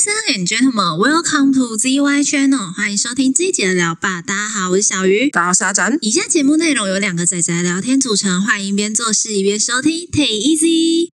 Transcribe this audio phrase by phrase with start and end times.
[0.00, 4.22] Ladies and gentlemen, welcome to ZY Channel，欢迎收听这一节的聊吧。
[4.22, 5.28] 大家好，我是小鱼。
[5.28, 5.98] 大家好，我是阿展。
[6.00, 11.09] 以下节目内容由两个仔仔聊天组成，欢迎边做事一边收听，Take easy。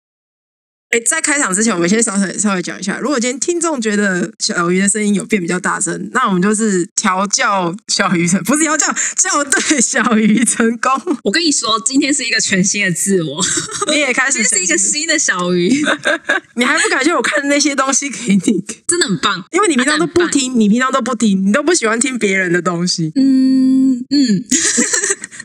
[0.92, 8.86] 哎，在开场之前，我们先稍微稍微讲一下，如果今天听众觉得小鱼的声音有变比较大声，那我们就是调教小鱼成，不是调教
[9.18, 10.92] 校对小鱼成功。
[11.24, 13.44] 我跟你说，今天是一个全新的自我，
[13.92, 15.84] 你也开 始这是一个新的小鱼，
[16.56, 18.40] 你还不感谢我看那些东西给你，
[18.88, 19.44] 真的很棒。
[19.52, 23.12] 因为你平常都不听，你平常都不听，你都不喜欢听别人的东西。
[23.16, 24.46] 嗯嗯，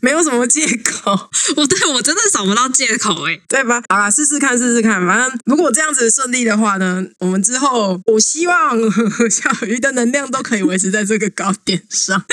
[0.02, 1.12] 没有什么借口，
[1.56, 3.82] 我对我真的找不到借口哎，对吧？
[3.88, 5.40] 好啦，试试看，试试看，反正。
[5.46, 8.78] 如果这样子顺利的话呢，我们之后我希望
[9.30, 12.24] 小鱼的能量都可以维持在这个高点上。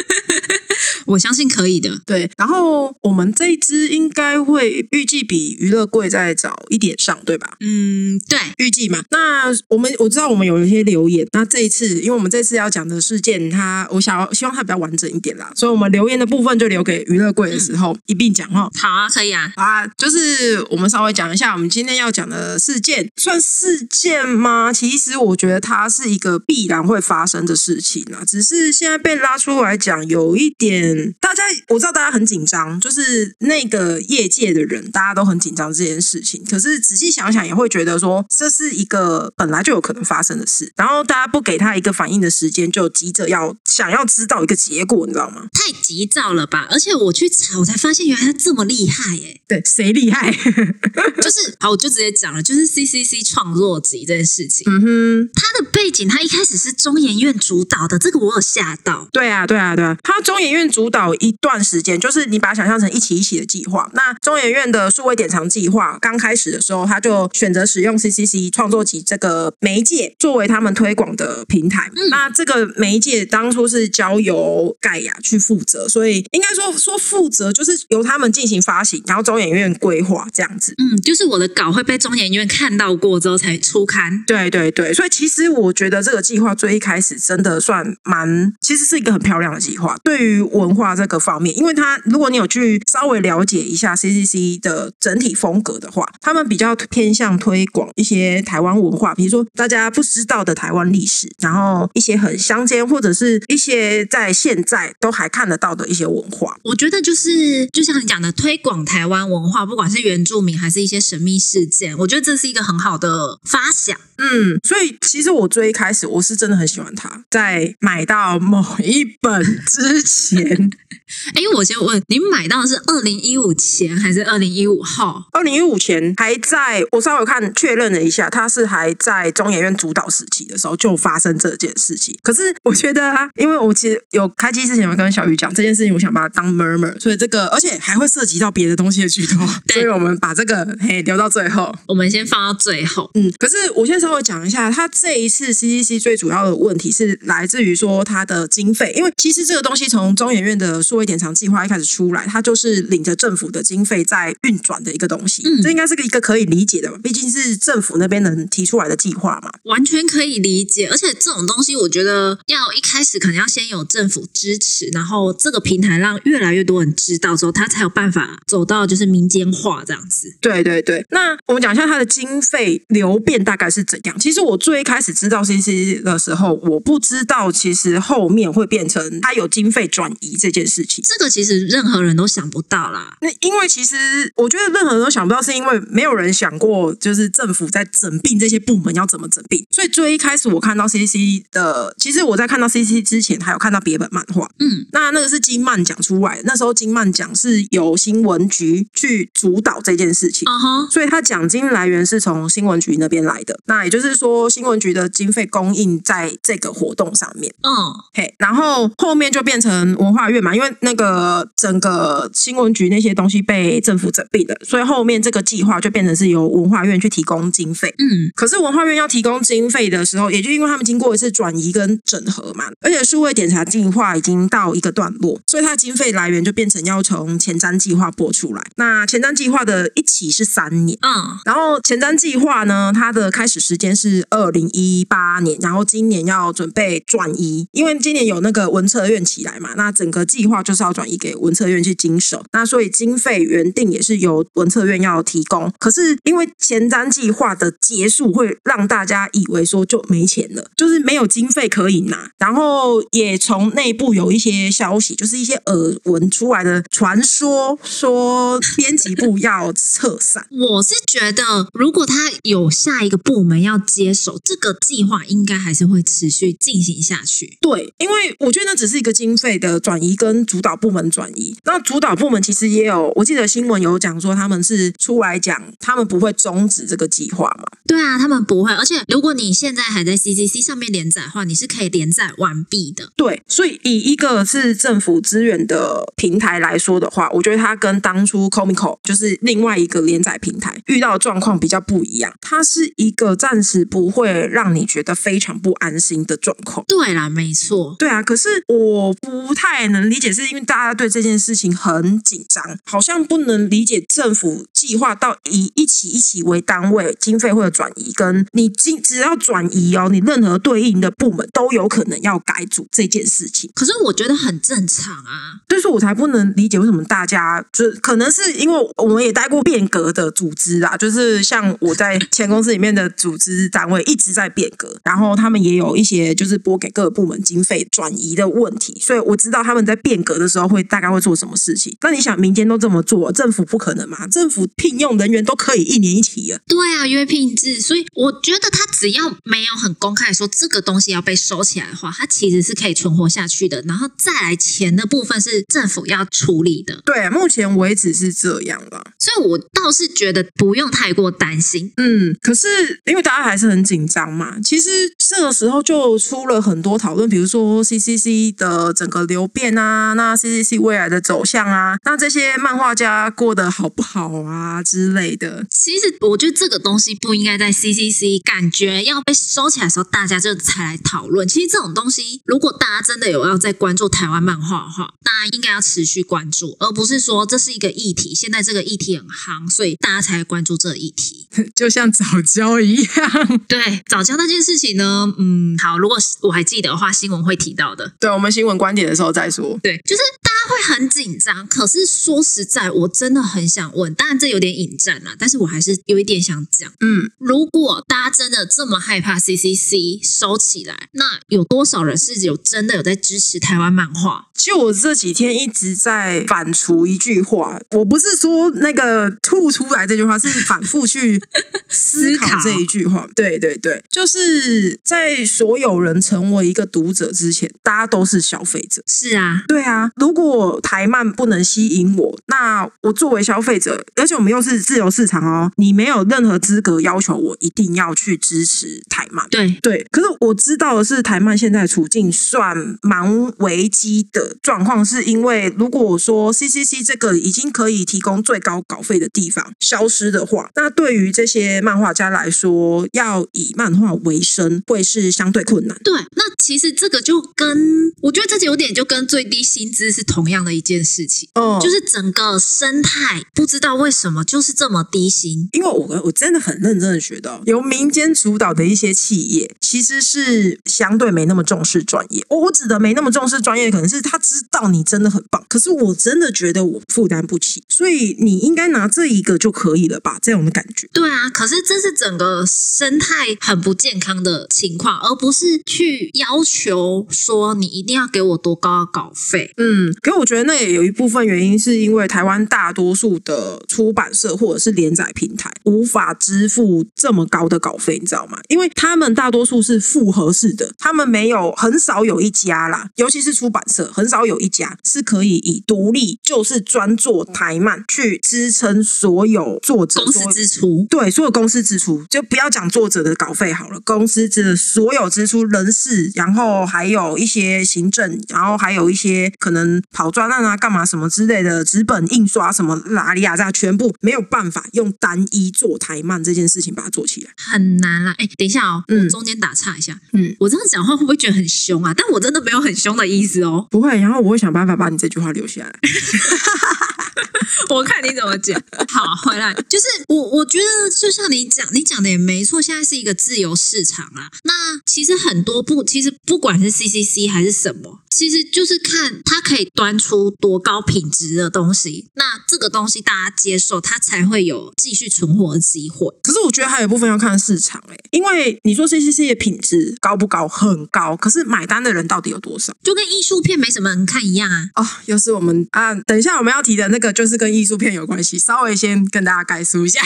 [1.08, 2.30] 我相信可以的，对。
[2.38, 7.56] 然后我们这一支应该会预计比娱乐柜再早一点上，对吧？
[7.62, 9.02] 嗯，对，预计嘛。
[9.12, 18.70] 那我们我知道我们有一些留言，那这一次因为我们这次要讲的事件，它我想要希望它比较完整一点啦，所以我们留言的部分就留给娱乐柜的时候一并讲哈。
[18.76, 19.52] 好啊，可以啊。
[19.56, 24.74] 啊，就是我们稍微讲一下我们今天要讲的事件，算事件吗？
[24.74, 30.97] 其实我觉得它是一个必然会发生的事情啊，只是现在被拉出来讲有一点。
[31.20, 36.44] 大家我知道大家很紧张，就是那个业界的人，大家都很紧张这件事情。
[36.50, 40.72] 可是仔细想想，也会觉得说这是一个本来就有可能发生的事。
[40.76, 45.48] 然后大家不给他一个反应的时间，就急着要想要知道一个结果，你知道吗？
[45.54, 46.68] 太急躁了吧！
[46.72, 49.42] 而且我去查，我才发现原来他这么厉害耶。
[49.48, 50.32] 对，谁厉害？
[51.22, 54.66] 就是好，我就直接讲了，就是 C C C 创作集这件事情。
[54.72, 59.08] 嗯哼，他的背景，他一开始是中研院主导的，这个我有吓到。
[59.12, 60.87] 对啊，对啊，对啊，他中研院主。
[60.88, 63.92] 主导一段时间，就是你把它想象成一起一起的计划。
[63.94, 71.92] 那中研院的数位典藏计划刚开始的时候，他就选择使用 CCC 创作集这个媒介作为他们推广的平台。
[72.10, 80.74] 那这个媒介当初是交由盖亚去负责，所以应该说说负责就是由他们进行发行，然后中研院规划这样子。
[80.78, 84.24] 嗯，就是我的稿会被中研院看到过之后才出刊。
[84.26, 89.98] 对对对，所以其实我觉得这个计划最一开始真的算蛮，其实是一个很漂亮的计划。
[90.04, 106.56] 对于文化这个方面，因为他如果你有去稍微了解一下 CCC 的整体风格的话，他们比较偏向推广一些台湾文化，比如说大家不知道的台湾历史，然后一些很乡间或者是一些在现在都还看得到的一些文化。
[106.64, 113.98] 我觉得就是就像你讲的，推广台湾文化，不管是原住民还是一些神秘事件，我觉得这是一个很好的发想。
[114.20, 120.67] 嗯，所以其实我最一开始我是真的很喜欢它，在买到某一本之前。
[121.34, 125.24] 哎，我先问你，买到的是二零一五前还是二零一五后？
[125.32, 132.18] 二零一五前还在我稍微看确认了一下，它是还在中研院主导时期的时候就发生这件事情。
[132.22, 143.10] 可是我觉得啊，因为我其实有开机之前有跟小鱼讲这件事情，我想把它当 murmur，所以这个而且还会涉及到别的东西的剧透，所以我们把这个嘿留到最后，我们先放到最后。
[143.14, 160.88] 嗯，可是我先稍微讲一下，它这一次 CCC 最主要的问题是来自于说它的经费，因为其实这个东西从中研院的数位典藏计划一开始出来，它就是领着政府的经费在运转的一个东西，嗯这应该是个一个可以理解的吧，毕竟是政府那边能提出来的计划嘛，完全可以理解。
[160.88, 170.36] 而且这种东西，我觉得要一开始可能要先有政府支持，然后这个平台让越来越多人知道之后，它才有办法走到就是民间化这样子。
[170.40, 174.18] 对对对，那我们讲一下它的经费流变大概是怎样。
[174.20, 181.04] 其实我最开始知道 CC 的时候，我不知道其实后面会变成它有经费转移这件事情。
[181.08, 183.18] 这个其实任何人都想不到啦。
[183.22, 183.96] 那因为其实
[184.36, 189.66] 我觉得任何人都想不到，是因为没有人想过，就是政府在整并这些部门要怎么整并。
[189.72, 194.50] 所以最一开始我看到 C C 的，其实我在看到 C C 之前，还有看到别本漫画。
[194.60, 196.44] 嗯，那那个是金曼讲出来的。
[196.46, 200.48] 那时候金曼讲是由新闻局去主导这件事情。
[200.48, 203.60] 嗯哼，所以他奖金来源是从新闻局那边来的。
[203.66, 207.54] 那也就是说，新闻局的经费供应在这个活动上面。
[207.64, 207.72] 嗯，
[208.14, 210.68] 嘿，然后后面就变成文化院嘛，因为。
[210.82, 217.94] 那个整个新闻局那些东西被政府整并了，所以后面这个计划就变成是由文化院去提供经费。
[217.98, 228.62] 嗯，可是文化院要提供经费的时候，也就因为他们经过一次转移跟整合嘛，而且数位检查计划已经到一个段落，所以它的经费来源就变成要从前瞻计划拨出来。
[228.76, 240.17] 那前瞻计划的一起是三年，嗯，然后前瞻计划呢，它的开始时间是二零一八年，然后今年要准备转移，因为今年有那个文策院起来嘛，那整个。
[240.18, 245.72] 个计划就是要转移给文策院去经手，那所以经费原定也是由文策院要提供。
[245.80, 260.48] 可是因为前瞻计划的结束，会让大家以为说就没钱了，就是没有经费可以拿，然后也从内部有一些消息，就是一些耳闻出来的传说，说编辑部要撤散。
[260.52, 267.58] 我是觉得，如果他有下一个部门要接手，这个计划应该还是会持续进行下去。
[267.62, 271.56] 对，因为我觉得那只是一个经费的转移跟主导部门转移。
[271.66, 277.66] 那主导部门其实也有，我记得新闻有讲说他们是出来讲，他们不会终止这个计划嘛。
[277.86, 278.74] 对啊，他们不会。
[278.74, 283.12] 而且如果你现在还在 CCC 上面连载的话，你是可以连载完毕的。
[283.16, 292.34] 对，所以以一个是政府资源的平台来说的话，我觉得它跟当初 Comico 就是另外一个连载平台遇到的状况比较不一样。
[292.42, 296.86] 它是一个暂时不会让你觉得非常不安心的状况。
[296.88, 297.96] 对啦，没错。
[297.98, 313.70] 对啊，可是我不太能理解，是因为大家对这件事情很紧张，好像不能理解政府计划到以一起一起为单位，经费会有转移，跟你经只要转移哦，你任何对应的部门都有可能要改组这件事情。
[313.74, 315.62] 可是我觉得很正常啊。
[315.70, 331.96] 所以说我才不能理解为什么大家就可能是因为我们也待过变革的组织啊，就是像我在前公司里面的组织单位一直在变革，然后他们也有一些就是拨给各个部门经费转移的问题，所以我知道他们在变革的时候会大概会做什么事情。
[332.02, 334.28] 那你想民间都这么做，政府不可能嘛？
[334.28, 336.60] 政府聘用人员都可以一年一期了。
[336.68, 343.82] 对啊，约聘制，所以我觉得他只要没有很公开说这个东西要被收起来的话，它其实是可以存活下去的。
[343.88, 349.12] 然后再来钱的部分是政府要处理的，对，目前为止是这样了。
[349.18, 351.94] 所以我倒是觉得不用太过担心。
[351.98, 352.68] 嗯，可是
[353.06, 365.66] 因为大家还是很紧张嘛，其实这个时候就出了很多讨论，比如说 CCC 的整个流变啊，那 CCC 未来的走向啊，那这些漫画家过得好不好啊之类的。
[365.70, 371.48] 其实我觉得这个东西不应该在 CCC 感觉要被收起来的时候，大家就才来讨论。
[371.48, 381.48] 其实这种东西，如果大家真的有要在关注台湾漫画的话，大家应该要持续关注，而不是说这是一个议题，现在这个议题很夯，所以大家才关注这个议题。
[381.76, 388.14] 就像早教一样，对早教那件事情呢，嗯，好，如果我还记得的话，新闻会提到的。
[388.20, 389.67] 对我们新闻观点的时候再说。
[389.82, 391.68] 对，就是大家会很紧张。
[391.68, 396.92] 可是说实在，我真的很想问，当然这有点引战了，但是我还是有一点想讲。
[397.00, 404.48] 嗯，如果大家真的这么害怕 CCC 收起来，那有多少人是有真的有在支持台湾漫画？
[404.54, 411.42] 就我这几天一直在反刍一句话，我不是说那个吐出来这句话，是反复去
[411.90, 413.28] 思考这一句话。
[413.36, 419.04] 对对对，就是在所有人成为一个读者之前，大家都是消费者。
[419.06, 429.48] 是啊，对啊，如果台漫不能吸引我，那我作为消费者，而且我们又是自由市场哦，你没有任何资格要求我一定要去支持台漫。
[429.50, 445.98] 对对，可是我知道的是，台漫现在处境算蛮危机的状况，是因为如果我说 CCC 这个已经可以提供最高稿费的地方消失的话，那对于这些漫画家来说，要以漫画为生会是相对困难。
[446.04, 455.70] 对，那其实这个就跟我觉得这有点就跟最低薪资是同样的一件事情，哦就是整个生态不知道为什么就是这么低薪。
[455.74, 462.46] 因为我我真的很认真的觉得，由民间主导的一些企业，其实是相对没那么重视专业。
[462.50, 470.38] 我我指的没那么重视专业，可能是他知道你真的很棒，可是我真的觉得我负担不起，所以你应该拿这一个就可以了吧？
[470.42, 471.08] 这样的感觉。
[471.14, 479.72] 对啊，可是这是整个生态很不健康的情况，而不是去要求说你一定要给我多高的稿费。
[479.78, 488.60] 嗯，可我觉得那也有一部分原因，是因为台湾大多数的出版社或者是连载平台无法支付这么高的稿费，你知道吗？
[488.70, 517.52] 因为他们大多数是复合式的，他们没有很少有一家啦，尤其是出版社，很少有一家是可以以独立就是专做台漫去支撑所有作者公司支出，对，所有公司支出，就不要讲作者的稿费好了，公司的所有支出、人事，然后还有一些行政，然后还有一些可能跑专案啊、干嘛什么之类的，纸本印刷什么拉里亚扎，全部没有办法用单一做台漫这件事情把它做起来。
[517.58, 518.36] 很难啦。
[518.38, 522.14] 哎，等一下哦，嗯我中间打岔一下，嗯，我这样讲话会不会觉得很凶啊？
[522.16, 523.88] 但我真的没有很凶的意思哦。
[523.90, 525.94] 不会，然后我会想办法把你这句话留下来。
[527.90, 528.82] 我看你怎么讲。
[529.10, 534.50] 好，回来就是我，我觉得就像你讲，你讲的也没错，现在是一个自由市场啊。
[534.64, 546.34] 那其实很多不，其实不管是 CCC 还是什么，其实就是看它可以端出多高品质的东西，那这个东西大家接受，它才会有继续存活的机会。
[546.44, 550.68] 可是我觉得还有一部分要看市场哎、因为你说 CCC 的品质高不高？
[550.68, 552.94] 很高，可是买单的人到底有多少？
[553.04, 554.90] 就跟艺术片没什么人看一样啊。
[554.96, 556.14] 哦，又是我们啊！
[556.22, 560.22] 等一下我们要提的那个就是跟艺术片有关系，稍微先跟大家概述一下。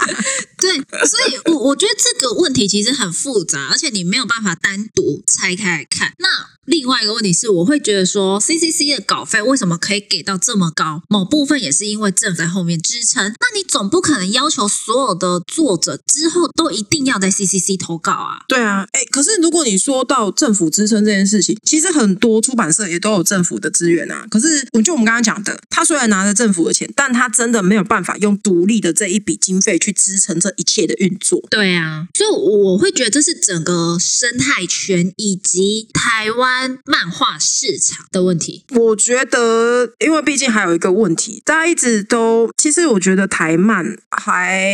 [0.58, 6.14] 对，所以我我觉得这个问题其实很复杂，而且你没有办法单独拆开来看。
[6.18, 6.28] 那
[6.66, 11.02] 另外一个问题是，我会觉得说，CCC 的稿费为什么可以给到这么高？
[11.08, 13.24] 某部分也是因为政府在后面支撑。
[13.24, 18.44] 那你总不可能要求所有的作者之后都一定要在 CCC 投稿啊？
[18.48, 24.26] 对啊，哎，可是如果你说到政府支撑这件事情，其实很多出版社也都有政府的资源啊。
[24.30, 31.42] 可是，我就我们刚刚讲的，他虽然拿着政府的钱，但他真的没有办法用独立的这一笔经费去支撑这一切的运作。
[31.50, 38.64] 对啊，所以我会觉得这是整个生态圈以及台湾漫画市场的问题。
[38.70, 44.68] 我觉得，因为毕竟还有一个问题，大家一直都，其实我觉得台漫还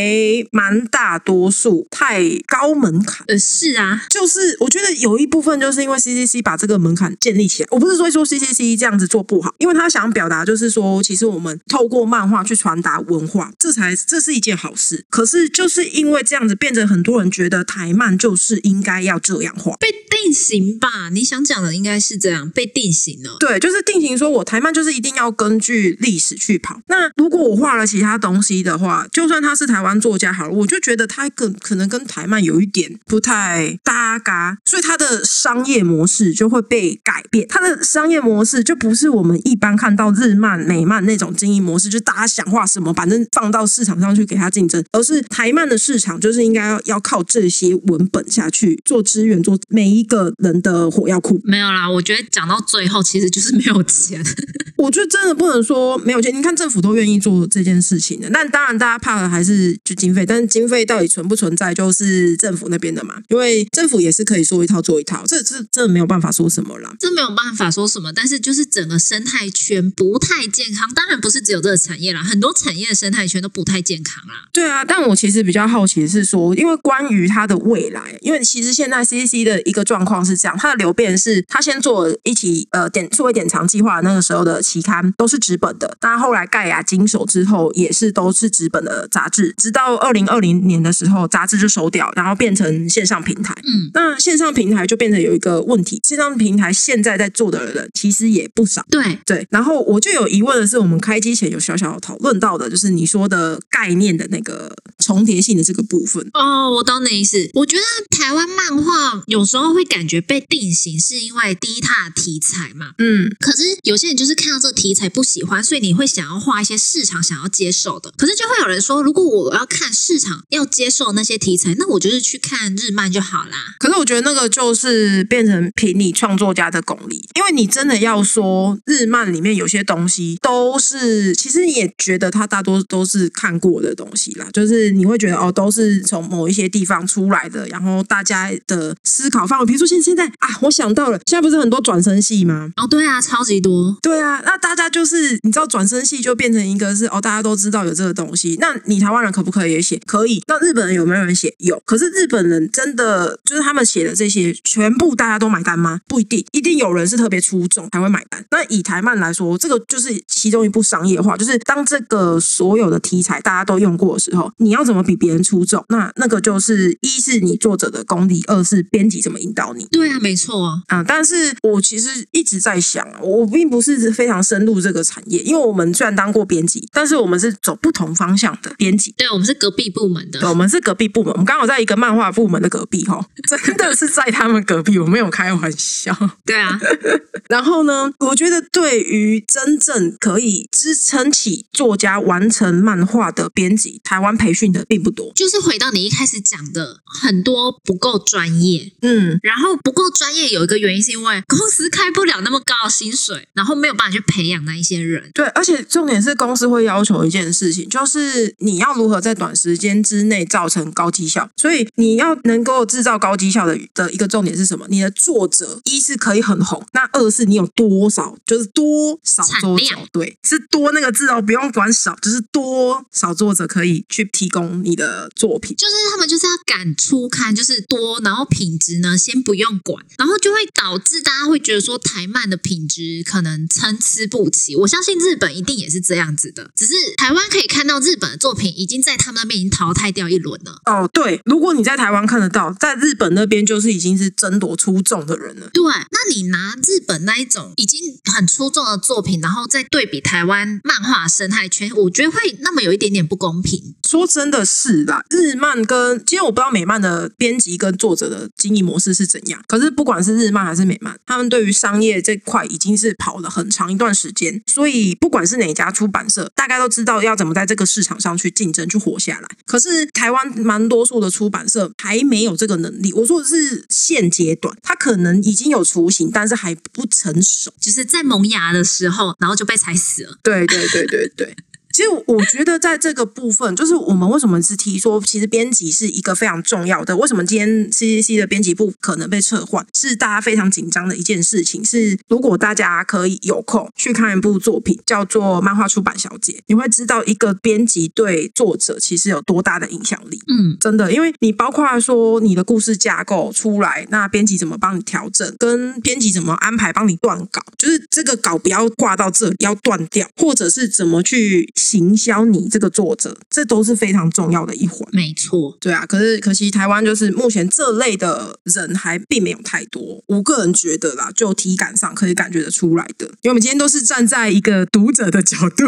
[0.50, 3.24] 蛮大多数太高门槛。
[3.28, 15.04] 呃，是啊，就是我觉得有一部分就是因为 CCC 把这个门槛建立起来，我不是说说 CCC 这样子做不好，因为他想表达就是说，其实我们透过漫画去传达文化，这才这是一件好事。
[15.10, 19.76] 可是就是因为这样子，变成很多人觉得台漫就是应该要这样画。
[19.76, 19.88] 被
[20.22, 21.08] 定型吧？
[21.10, 23.36] 你想讲的应该是这样，被定型了。
[23.40, 26.80] 对，就是定型说我台漫就是一定要根据历史去跑。
[26.86, 37.46] 那如果我画了其他东西的话，就算他是台湾作家好了，我就觉得他跟可能跟台漫有一点不太搭嘎，所以他的商业模式就会被改变。
[37.48, 51.40] 他的商业模式就不是我们一般看到日漫、美漫那种经营模式，就大家想画什么，反正放到市场上去给他竞争，而是台漫的市场就是应该要要靠这些文本下去做资源，做每一个人的火药库。
[51.44, 54.22] 没有啦，我觉得讲到最后其实就是没有钱。
[54.76, 66.92] 我觉得真的不能说没有钱，你看政府都愿意做这件事情的，但当然大家怕的还是就经费，但是经费到底存不存在，就是政府那边的嘛，因为政府也是可以说一套做一套，这这真的没有办法说什么啦。
[66.98, 70.92] 这没有办法说什么，但是就是整个生态圈不太健康。
[70.92, 74.48] 当然不是只有这个产业啦，很多产业的生态圈都不太健康啦。
[74.52, 93.54] 对啊，但我其实比较好奇的是说，因为关于它的未来，因为其实现在 CCC 的一个状况是这样，它的流变是它先做一期呃典数位典藏计划那个时候的期刊都是纸本的，但后来盖亚经手之后也是都是纸本的杂志，直到二零二零年的时候杂志就收掉，然后变成线上平台。
[93.64, 98.84] 嗯，那线上平台就变成有一个问题，线上平台现在在做的人其实也不少。
[98.90, 106.28] 对，对，然后我就有疑问的是，我们开机前有小小讨论到的，就是你说的概念的那个重叠性的这个部分。
[106.34, 107.50] 哦，我懂你意思。
[107.54, 107.82] 我觉得
[108.16, 112.92] 台湾漫画有时候会感觉被定型，是因为第一它的题材嘛。
[112.96, 118.10] 嗯，可是有些人就是看到这个题材不喜欢，所以你会想要画一些市场想要接受的。
[118.16, 123.76] 可是就会有人说，如果我要看市场要接受那些题材，那我就是去看日漫就好啦。
[123.78, 142.70] 可是我觉得那个就是变成凭你创作家的功力，因为你真的要说日漫里面有些东西都是，其实你也觉得它大多都是看过的东西啦，就是你会觉得哦，都是从某一些地方出来的，然后大家的思考范围，比如说现现在啊，我想到了，现在不是很多转身戏吗？
[142.76, 143.96] 哦，对啊，超级多。
[144.02, 148.58] 对啊，那大家就是你知道转身戏就变成一个是哦，大家都知道有这个东西。
[148.60, 149.98] 那你台湾人可不可以也写？
[150.04, 150.42] 可以。
[150.46, 151.54] 那日本人有没有人写？
[151.56, 151.82] 有。
[151.86, 156.00] 可是日本人真的就是他们写的这些，全部大家都买单吗？
[156.06, 158.44] 不一定，一定有人是特别出众才会买单。
[158.50, 165.82] 那以台漫来说，这个就是其中一部商业化，就是当这个所有的题材大家都用过的时候，你要怎么比别人出众？
[165.88, 169.86] 那那个就是一是你作者的功力，二是编辑怎么引导你。
[169.92, 170.82] 对啊，没错啊。
[170.88, 179.14] 啊、但是我其实一直在想啊，我并不是非常深入这个产业，因为我们虽然当过编辑，但是我们是走不同方向的编辑。
[179.16, 180.48] 对，我们是隔壁部门对，的。
[180.48, 186.16] 我们是隔壁部门，我们刚好在一个漫画部门的隔壁哈，真的是在他们隔壁，我没有开玩笑。
[186.44, 186.78] 对啊，
[187.48, 195.32] 然后呢，我觉得对于真正可以支撑起作家完成漫画的编辑，台湾培训的并不多。
[195.34, 205.30] 就是回到你一开始讲的，很多不够专业，嗯，然后不够专业有一个原因是因为公司开不了那么高的薪水，然后没有办法去培养那一些人。
[205.34, 211.48] 对，而且重点是公司会要求一件事情，就是你要如何在短时间之内造成高绩效。
[211.56, 214.86] 所以你要能够制造高绩效的的一个重点是什么？
[214.88, 225.76] 你的作者一是可以很红，那二是你有多少，就是多少产作者量，对，是多那个字哦，不用管少，就是多少作者可以去提供你的作品。
[225.76, 234.76] 就是他们就是要赶出刊，就是多，然后品质呢先不用管，然后就会导致大家会觉得说台漫的品质可能参差不齐。
[234.76, 240.80] 我相信日本一定也是这样子的，只是台湾可以看到日本的作品已经在他们那边已经淘汰掉一轮了。
[240.84, 245.70] 哦，对，如果你在台湾看得到，在日本那边就是已经是争夺出众的人了。
[245.72, 248.00] 对，那你拿日本那一种已经
[248.32, 253.94] 很出众的作品，然后再对比台湾漫画生态圈，我觉得会那么有一点点不公平。
[254.08, 269.48] 说真的是啦，日漫跟今天我不知道美漫的编辑跟作者的经营模式是怎样，可是不管是日漫还是美漫，他们对于商业这块已经是跑了很长一段时间，所以不管是哪家出版社，大概都知道要怎么在这个市场上去竞争、去活下来。
[269.64, 277.72] 可是台湾蛮多数的出版社还没有这个能力，我说的是现阶段，它可能已经有雏形，但是还不成熟。
[277.80, 280.36] 就是在萌芽的时候，然后就被踩死了。
[280.42, 281.56] 对对对对对。
[281.92, 287.16] 其实我觉得在这个部分，就是我们为什么是提说，其实编辑是一个非常重要的。
[287.16, 291.84] 为什么今天 CCC 的编辑部可能被撤换，是大家非常紧张的一件事情。
[291.84, 300.40] 是如果大家可以有空去看一部作品，叫做《漫画出版小姐》，你会知道一个编辑对作者其实有多大的影响力。
[300.48, 315.00] 嗯，真的，因为你包括说你的故事架构出来，那编辑怎么帮你调整，跟编辑怎么安排帮你断稿，就是这个稿不要挂到这里，要断掉，或者是怎么去行销你这个作者，这都是非常重要的一环。
[315.12, 315.76] 没错。
[315.80, 320.22] 对啊，可是可惜台湾就是目前这类的人还并没有太多。
[320.26, 325.84] 我个人觉得啦，就体感上可以感觉得出来的，因为我们今天都是站在一个读者的角度。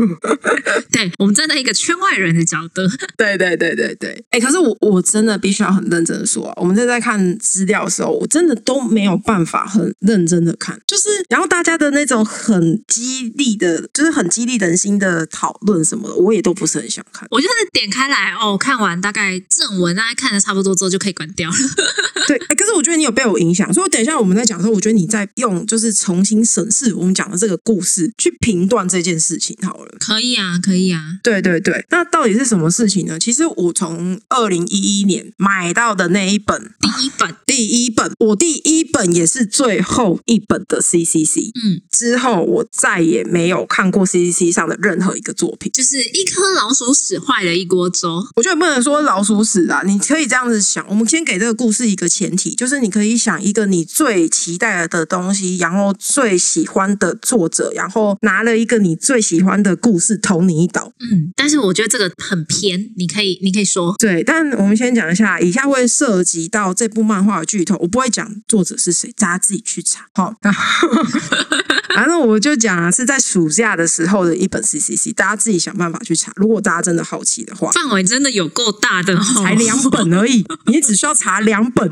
[0.91, 2.83] 对，我们站在一个圈外人的角度，
[3.17, 17.27] 对对对对对，哎、可是我我真的必须要很认真的说、啊，我们在在看资料的时候，我真的都没有办法很认真的看，就是然后大家的那种很激励的，就是很激励人心的讨论什么的，我也都不是很想看。
[17.31, 21.57] 我就是点开来哦，看完大概正文，大概看的差不多之后就可以关掉了。
[22.27, 29.97] 对，哎，可是我觉得你有被我影响，所以我等一下我们在讲的时候，我觉得你在用就是重新审视我们讲的这个故事，去评断这件事情好了。
[30.01, 31.19] 可以啊，可以啊。
[31.23, 33.19] 对对对，那到底是什么事情呢？
[33.19, 41.51] 其实我从二零一一年买到的那一本第一本，第一本，我第一本也是最后一本的 CCC。
[41.63, 45.71] 嗯，之后我再也没有看过 CCC 上的任何一个作品。
[45.75, 48.25] 就是一颗老鼠屎坏了一锅粥。
[48.37, 50.87] 我觉得不能说老鼠屎啊，你可以这样子想。
[50.89, 60.93] 我们先给这个故事一个前提，就是你可以想一个你最期待的东西，然后最喜欢的作者，然后拿了一个你最喜欢的故事投你一刀。
[61.01, 70.07] 嗯，但是我觉得这个很偏，你可以，你可以说，对，但我们先讲一下，以下会涉及到这部漫画的剧透，我不会讲作者是谁，大家自己去查。
[70.15, 70.89] 好，然后
[71.97, 76.31] 反正我就讲啊，是在暑假的时候的一本 CCC，大家自己想办法去查。
[76.37, 81.91] 如果大家真的好奇的话，范围真的有够大的、哦，才两本而已， 你只需要查两本，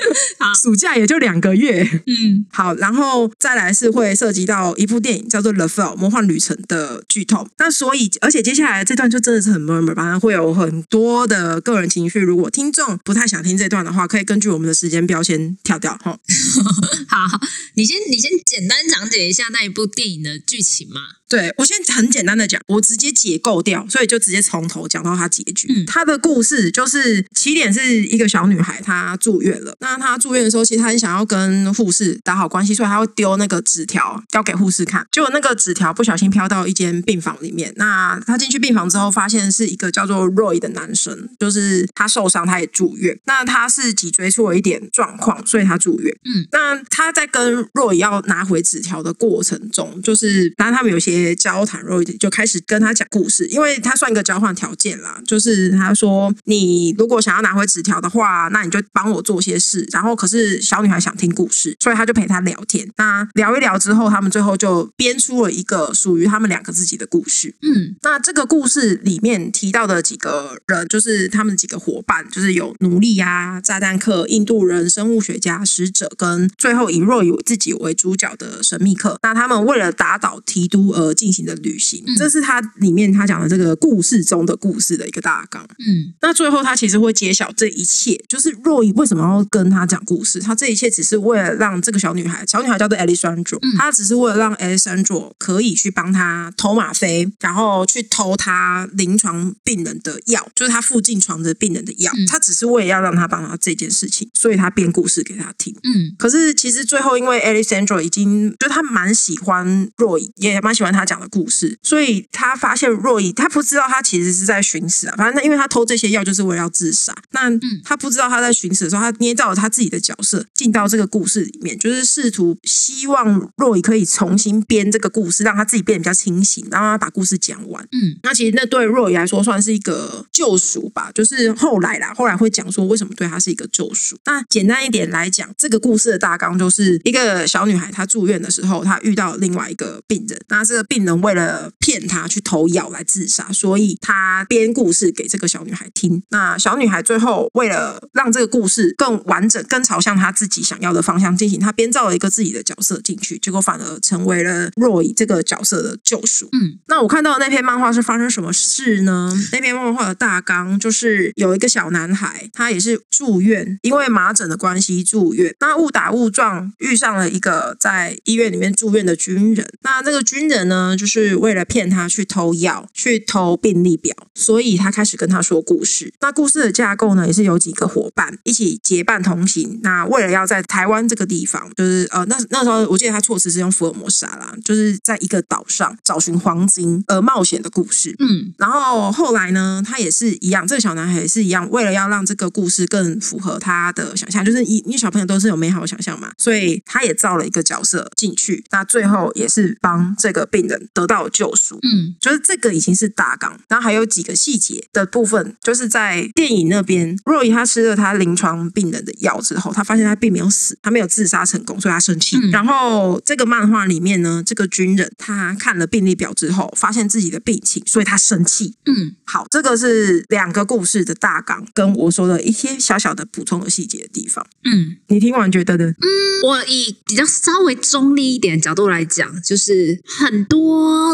[0.60, 1.82] 暑假也就两个月。
[2.06, 7.48] 嗯，好，然后再来是会涉及到一部电影叫做《The Fall 魔幻旅程》的剧透。
[7.58, 12.20] 那所以，而且接下来这段就真的是很 murmur，反正会有很多的个人情绪。
[12.20, 16.12] 如果听众不太想听这段的话，可以根据我们的时间标签跳掉哈。
[17.08, 17.40] 好，
[17.74, 21.00] 你先，你先简单讲解一下那一部电影的剧情嘛。
[21.34, 25.66] 对我先很简单的讲，我直接解构掉，所以就直接从头讲到它结局。
[25.68, 29.74] 嗯她的故事就是起点是一个小女孩，她住院了。
[29.80, 35.04] 那她住院的时候，其实她很想要跟护士打好关系，所以她会丢那个纸条交给护士看。
[35.10, 37.72] 结果那个纸条不小心飘到一间病房里面。
[37.76, 43.18] 那她进去病房之后，发现是一个叫做 Roy 的男生，就是他受伤，他也住院。
[43.26, 46.14] 那他是脊椎出了一点状况，所以他住院。
[46.24, 59.86] 嗯，那他在跟 Roy 要拿回纸条的过程中，就是当然他们有些交谈，Roy 就开始跟他讲故事，因为他算一个交换条件啦，就是他说你如果想要拿回纸条的话，那你就帮我做些事。
[59.92, 62.90] 然后可是小女孩想听故事，所以他就陪她聊天。
[62.96, 67.54] 那聊一聊之后，他们最后就编出了一个属于他们两个自己的故事。
[67.62, 79.18] 嗯，那这个故事里面提到的几个人，就是他们几个伙伴，就是有奴隶啊、炸弹客、印度人、生物学家、使者，跟最后以若有自己为主角的神秘客。
[79.22, 85.62] 那他们为了打倒提督而河进行的旅行，这是他里面他讲的这个故事中的故事的一个大纲。
[85.78, 90.40] 嗯那最后他其实会揭晓这一切，就是若伊为什么要跟他讲故事？
[90.40, 102.10] 他这一切只是为了让这个小女孩，小女孩叫做 Alessandro，、嗯他只是为了让 Alessandro 可以去帮他偷吗啡，然后去偷他临床病人的药，就是他附近床的病人的药。
[102.16, 105.74] 嗯他只是为了要让他帮他这件事情，所以他编故事给他听。
[105.82, 115.14] 嗯可是其实最后，因为 Alessandro 已经就他蛮喜欢若伊，也蛮喜欢他讲的故事，所以他发现若伊，他不知道他其实是在寻死啊。
[115.16, 117.50] 反正他因为他偷这些药就是为了要自杀，那
[117.84, 127.82] 他不知道他在寻死的时候，他捏造了他自己的角色进到这个故事里面，就是试图希望若伊可以重新编这个故事，让他自己变得比较清醒，然后他把故事讲完。
[127.92, 134.16] 嗯那其实那对若伊来说算是一个救赎吧，就是后来啦，后来会讲说为什么对他是一个救赎。
[134.24, 146.22] 那简单一点来讲，这个故事的大纲就是一个小女孩她住院的时候，她遇到另外一个病人，那这个病人为了骗她去投药来自杀，所以他编故事给这个小女孩听。
[146.30, 156.48] 那小女孩最后为了让这个故事更完整、更朝向她自己想要的方向进行，她编造了一个自己的角色进去，结果反而成为了若以这个角色的救赎。
[156.52, 159.32] 嗯那我看到的那篇漫画是发生什么事呢？
[159.52, 165.54] 那篇漫画的大纲就是有一个小男孩，他也是住院，因为麻疹的关系住院。
[165.60, 169.66] 那误打误撞遇上了一个在医院里面住院的军人。
[169.82, 176.12] 那这个军人呢，就是为了骗他去偷药，去偷病历表，所以他开始跟他说故事。
[176.20, 179.80] 那故事的架构呢，也是有几个伙伴一起结伴同行。
[179.82, 188.14] 那为了要在台湾这个地方，就是呃，那那时候我记得他措辞是用福尔摩沙啦，就是在一个岛上找寻黄金而冒险的故事。
[188.18, 198.64] 嗯然后后来呢，他也是一样，这个小男孩也是一样，为了要让这个故事更符合他的想象，就是因因为小朋友都是有美好的想象嘛，所以他也造了一个角色进去。
[198.70, 201.78] 那最后也是帮这个病人得到救赎。
[201.82, 212.36] 嗯就是这个已经是大纲，然后还有几个细节的部分，就是在电影那边，若伊他吃了他临床病人的药之后，他发现他并没有死，他没有自杀成功，所以他生气。
[212.36, 218.74] 嗯然后这个漫画里面呢，这个军人他看了病历表之后，发现自己的病情，所以他生气。
[218.86, 224.46] 嗯好，这个是两个故事的大纲，跟我说的一些小小的补充的细节的地方。
[224.64, 225.84] 嗯，你听完觉得呢？
[225.86, 226.08] 嗯
[226.44, 230.53] 我以比较稍微中立一点的角度来讲，就是很多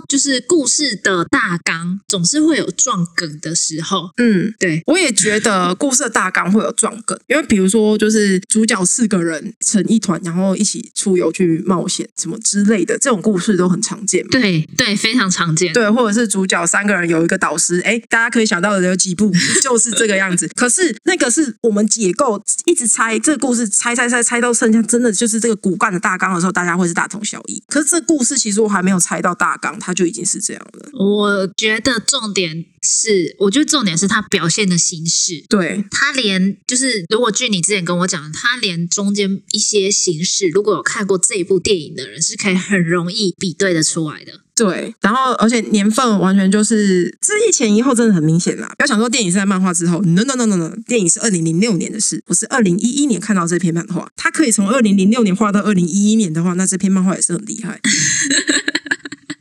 [0.09, 4.11] 就是故事的大纲总是会有撞梗的时候。
[4.17, 14.29] 嗯，对，我也觉得故事的大纲会有撞梗，因为比如说就是主角四个人成一团，然后一起出游去冒险什么之类的，这种故事都很常见嘛。
[14.33, 15.73] 对对，非常常见。
[15.73, 19.31] 对，或者是主角三个人有一个导师，哎，大家可以想到的有几部
[19.63, 20.49] 就是这个样子。
[20.57, 27.63] 可是那个是我们解构，一直猜这个故事，猜猜猜猜到剩下真的就是这个骨干的大纲的时候，大家会是大同小异。
[27.69, 30.91] 可是这故事其实我还没有猜到大纲，他就已经是这样了。
[30.93, 35.45] 我觉得重点是，我觉得重点是他表现的形式。
[35.49, 44.33] 对，他连就是，如果据你之前跟我讲的，他连中间一些形式，如果有看过这一部电影的人，是可以很容易比对的出来的。
[44.55, 48.71] 对，然后而且年份完全就是这一前一后，真的很明显啦。
[48.77, 54.07] 不要想说电影是在漫画之后，no no no no no，电影是二零零六年的事，我是二零一一年看到这篇漫画。
[54.17, 57.81] 他可以从二零零六年画到二零一一年的话，那这篇漫画也是很厉害。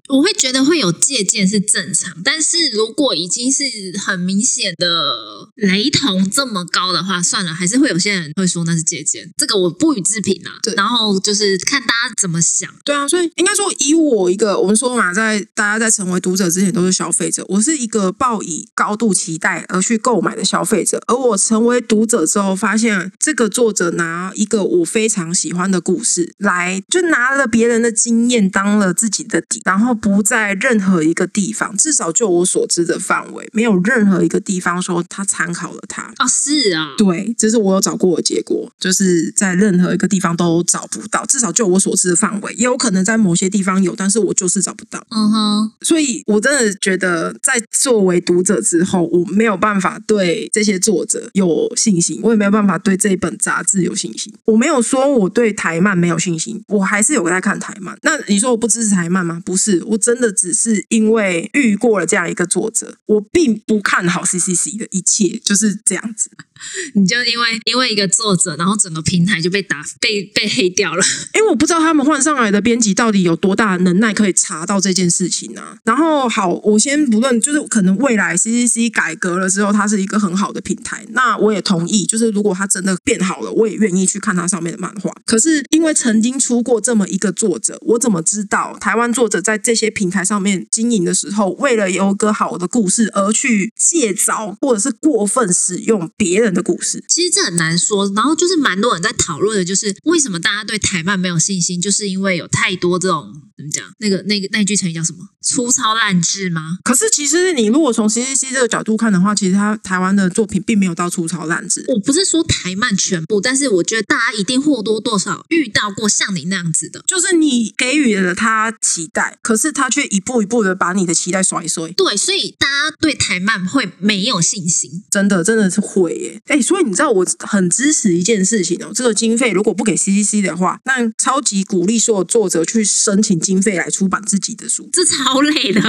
[0.10, 3.64] 我会觉得会有借鉴是正常，但是如果已经是
[4.04, 10.58] 很明显的雷同这么高的话，算了，还是会有些人会说那是借鉴，这个我不予置评啊。
[10.64, 12.70] 对然后就是看大家怎么想。
[12.84, 21.00] 对啊，所以应该说，以我一个我们说嘛，在大家在成为读者之前都是消费者，我是一个抱以高度期待而去购买的消费者。
[21.06, 36.14] 而我成为读者之后，发现这个作者拿一个我非常喜欢的故事来，就拿了别人的经验当了自己的底，然后不在任何一个地方，至少就我所知的范围，没有任何一个地方说他参考了他。
[36.18, 45.06] 哦，是啊，对，这是我有找过的结果，就是在任何一个地方都找不到，至少就我所知的范围，也有可能在某些地方有，但是我就是找不到。
[45.10, 54.34] 嗯哼，所以我真的觉得，在作为读者之后，我没有办法对这些作者有信心，我也没有办法对这一本杂志有信心。
[54.46, 57.98] 我没有说我对台漫没有信心，我还是有在看台漫。
[58.02, 59.42] 那你说我不支持台漫吗？
[59.46, 66.30] 不是，我真的只是因为遇过了这样一个作者，我并不看好 CCC 的一切，就是这样子。
[66.96, 71.04] 你就因为因为一个作者，然后整个平台就被打被被黑掉了。
[71.36, 75.78] 因为我不知道他们换上来的编辑到底有多大能耐可以查到这件事情啊。
[75.84, 85.14] 然后好，我先不论，就是可能未来 CCC 改革了之后，它是一个很好的平台，那我也同意，就是如果它真的变好了，我也愿意去看它上面的漫画。
[85.26, 97.04] 可是因为曾经出过这么一个作者，我怎么知道台湾作者在这些平台上面经营的时候，为了有个好的故事而去借招或者是过分使用别人的故事？
[97.08, 103.86] 其实这很难说，然后就是蛮多人在讨论的，就是为什么大家对台漫没有信心，就是因为有太多这种怎么讲？
[104.00, 105.20] 那个那个那句成语叫什么？
[105.42, 106.78] 粗糙烂制吗？
[106.84, 111.84] 可是其实你如果从 CCC 这个角度看的话，其实他台湾的作品并没有到粗糙烂制。
[111.88, 121.92] 我不是说台漫全部，但是我觉得大家一定或多或少遇到过像你那样子的，就是你给予了他期待，可是他却一步一步的把你的期待摔碎。
[121.94, 126.39] 对，所以大家对台漫会没有信心，真的真的是会耶！
[126.48, 135.82] 哎，所以你知道我很支持一件事情哦，这个经费如果不给 CCC 的话，那超级鼓励所有作者去申请经费来出版自己的书，这超累的，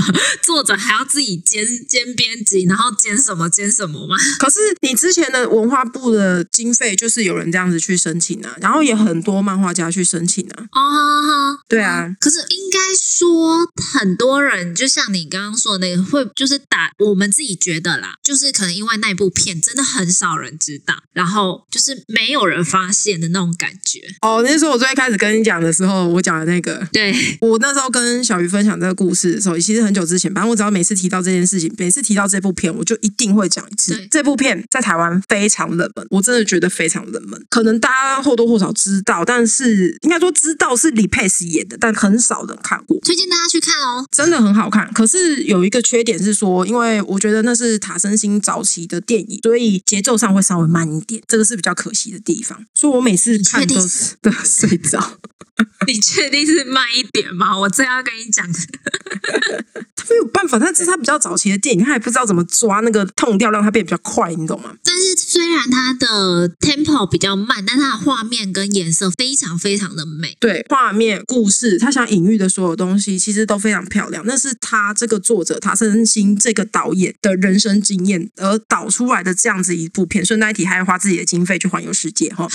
[0.43, 4.17] 作者还要自己兼兼编辑，然后兼什么兼什么吗？
[4.39, 10.65] 可是你之前的文化部的经费就是有人这样子去申请啊，然后也很多漫画家去申请啊。
[10.73, 24.01] 哦，对啊，可是应该说很多人，就像你刚刚说的那个，会就是打我们自己觉得啦，就是可能因为那部片真的很少人知道，然后就是没有人发现的那种感觉。
[24.23, 34.07] 哦，那时候我最开始跟你讲的时候，我讲的那个，对我那时候跟小鱼分享这个故事的时候，其实很久之前，反正我只要每次提到这件事情，每次提到这部片，我就一定会讲一次。
[34.11, 37.45] 这部片在台湾非常冷门，我真的觉得非常冷门。
[37.51, 42.99] 可能大家或多或少知道，但是应该说知道是李佩斯演的，但很少人看过。
[43.01, 44.07] 推荐大家去看哦。
[44.11, 52.65] 真的很好看，可是有一个缺点是说，因为我觉得那是塔森星早期的电影，所以节奏上会稍微慢一点，这个是比较可惜的地方。
[52.75, 55.19] 所以我每次看都是对睡着。
[55.87, 57.59] 你确定是慢一点吗？
[57.59, 64.75] 我这样跟你讲，他没有办法，但是他比较早期的电影，他也不知道怎么抓那个痛调，让它变比较快，你懂吗？
[64.83, 70.35] 但是虽然它的 tempo 比较慢，但它的画面跟颜色非常非常的美。
[70.41, 74.25] 对，画面、故事，他想隐喻的所有东西，其实都非常漂亮。
[74.27, 80.27] 那是他这个作者塔森星这个导演的人生经验而导出来的这样子一部片。
[80.27, 82.47] 顺带一提，还要花自己的经费去环游世界哈。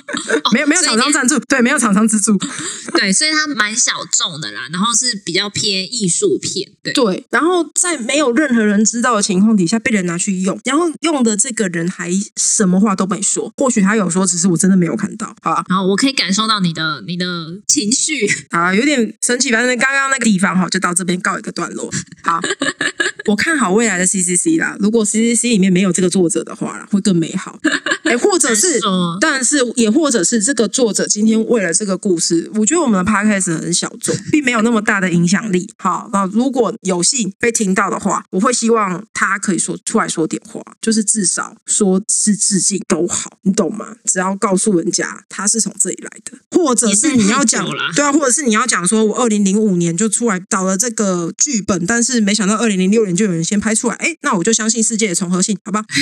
[0.52, 2.36] 没有没有厂商赞助，对，没有厂商资助。
[2.92, 6.70] 对，所以它蛮小众的啦，然后是比较偏艺术片。
[6.82, 15.64] 对，对，然后在没有任何人知道的情况底下被人拿去用，然后用的这个人还什么话都没说，或许他有说，只是我真的没有看到，好吧？
[15.68, 17.26] 然后我可以感受到你的你的
[17.66, 18.14] 情绪。
[18.50, 21.90] 啊，有点神奇，反正刚刚那个地方哈，就到这边告一个段落。
[22.22, 22.40] 好，
[23.26, 24.76] 我看好未来的 CCC 啦。
[24.80, 27.58] 如果 CCC 里面没有这个作者的话啦，会更美好。
[28.04, 28.78] 哎，或者是，
[29.20, 35.68] 但是也或者是这个作者今天为了这个故事，我觉得我们的 podcast 很小众，并没有那么大的影响力。
[35.78, 43.96] 好，那如果有幸被听到的话，我会希望他可以说出来说点话，就是至少说是致敬都好，你懂吗？
[44.04, 55.84] 只要告诉人家他是从这里来的，或者是你要讲对啊，或者是你要讲说我二零零五年就出来导了这个剧本，但是没想到二零零六年就有人先拍出来，哎，那我就相信世界的重合性，好吧？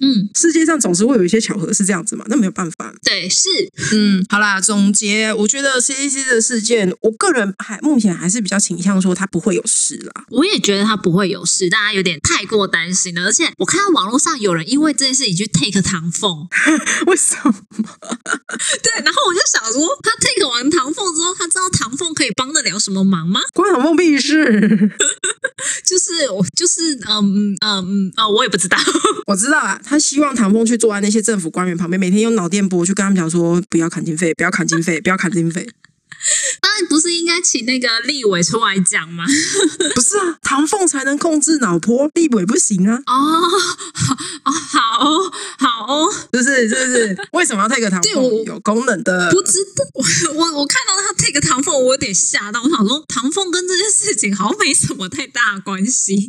[0.00, 2.92] 嗯，世界上总是会有一些巧合是这样子嘛，那没有办法。
[3.02, 3.48] 对，是
[3.94, 10.24] 嗯，好啦，总结，我觉得 CCC 的事件，我个人还目前还是比较倾向说它不会有事啦。
[10.30, 13.24] 我也觉得他不会有事，大家有点太过担心了。
[13.24, 16.48] 而且我看到网络上有人因为这件事情去 take 唐凤，
[17.06, 17.54] 为什么？
[18.82, 23.40] 对，然后我就想说，他 take 完唐凤之后，他知道唐凤可以帮得了什么忙吗？
[23.54, 24.90] 关唐凤屁事？
[25.84, 28.76] 就是我就是嗯嗯嗯哦，我也不知道。
[29.26, 35.66] 我知道啊，他希望唐凤去坐在那些政府官员旁边，每天用脑电波去跟他们讲说，不要砍经费，不要砍经费，不要砍经费。
[36.60, 39.24] 当然不是应该请那个立委出来讲吗？
[39.94, 43.40] 不是啊，唐凤才能控制脑波，立委不行啊，哦，
[43.94, 46.68] 好哦，好哦，好哦，是不是？
[46.68, 47.16] 是不是？
[47.32, 48.44] 为什么要 take 唐凤？
[48.44, 49.30] 有功能的。
[49.30, 50.02] 不知道，我
[50.34, 56.28] 我我看到他 take 唐凤，我有点吓到，我想说唐凤跟这件事情好像没什么太大的关系。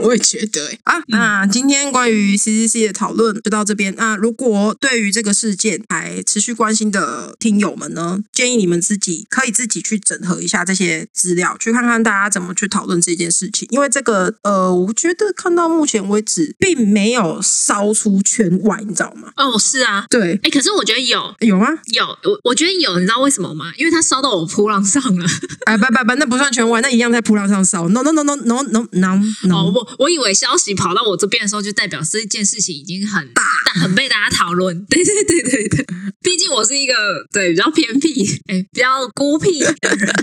[0.00, 3.94] 我也觉得、欸、啊，那今天关于 CCC 的讨论就到这边。
[3.96, 13.66] 那如果对于这个事件还持续关心的听友们呢，建议你们自己可以自己去整合一下这些资料，去看看大家怎么去讨论这件事情。
[13.70, 19.32] 因为这个呃，我觉得看到目前为止并没有烧出圈外，你知道吗？
[19.36, 21.66] 哦，是啊，对，哎，可是我觉得有有吗？
[21.92, 23.72] 有，我我觉得有，你知道为什么吗？
[23.76, 25.26] 因为他烧到我扑浪上了。
[25.66, 27.88] 哎，不不不，那不算圈外，那一样在扑浪上烧。
[27.88, 29.77] No no no no no no no no。
[29.78, 33.42] 哦，我我以为消息跑到我这边的时候，就代表这件事情已经很大
[33.80, 34.84] 很被大家讨论。
[34.90, 35.86] 对对对对对，
[36.22, 36.94] 毕竟我是一个
[37.32, 40.14] 对比较偏僻、哎比较孤僻的人。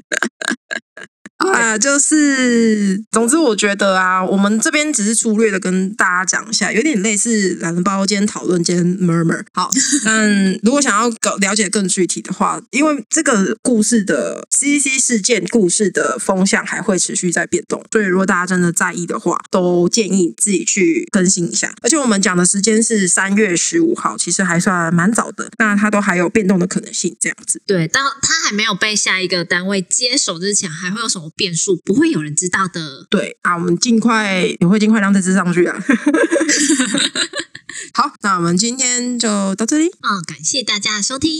[1.54, 9.44] 啊，就是，总之我觉得啊，我们这边只是粗略的跟大家讲一下，有点类似懒人包间讨论间 murmur。
[9.54, 9.70] 好，
[10.06, 21.74] 嗯 如果想要搞了解更具体的话，因为这个故事的 CC 事件故事的风向还会持续在变动，所以如果大家真的在意的话，都建议自己去更新一下。
[21.82, 27.62] 而且我们讲的时间是三月十五号，其实还算蛮早的，那它都还有变动的可能性，这样子。
[27.66, 31.76] 对，当它还没有被下一个单位接手之前，还会有什么变数？
[31.84, 33.06] 不会有人知道的。
[33.10, 35.78] 对啊，我们尽快也会尽快让这只上去啊。
[37.94, 39.88] 好，那我们今天就到这里。
[39.88, 41.32] 哦，感谢大家的收听，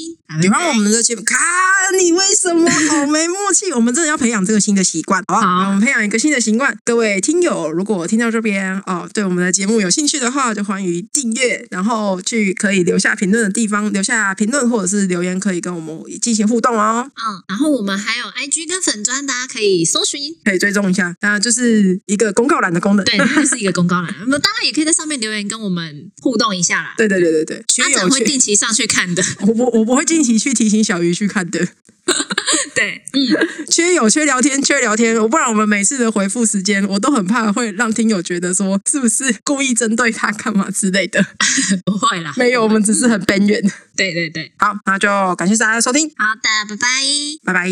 [0.42, 1.38] 喜欢我们的节目，看
[2.00, 3.72] 你为什么好没默契？
[3.74, 5.42] 我们真的要培养这个新的习惯，好不？
[5.42, 6.78] 好我们培养一个新的习惯。
[6.84, 17.10] 各位听友，如果听到这边哦，对我们的节目有兴趣的话，就欢迎订阅，然后去可以留下评论的地方留下评论或者是留言，可以跟我们进行互动哦。
[17.10, 20.36] 嗯，然后我们还有 IG 跟粉砖，大家可以搜寻。
[20.44, 23.06] 可以追踪一下，那就是一个公告栏的功能。
[23.06, 26.96] 对，它就是一个公告栏，我们当然也可以在上面留言跟我们互动一下啦。
[26.98, 29.22] 对对对对对，缺阿展会定期上去看的。
[29.46, 31.60] 我不我不会定期去提醒小鱼去看的。
[32.74, 33.20] 对，嗯，
[33.70, 41.24] 缺友缺聊天缺聊天，不然我们每次的回复时间，我都很怕会让听友觉得说是不是故意针对他干嘛之类的。
[41.86, 42.34] 不会啦。
[42.38, 43.62] 没有，我们只是很边缘。
[43.96, 46.88] 对对对，好，那就感谢大家的收听，好的，拜拜。
[47.46, 47.70] 拜拜。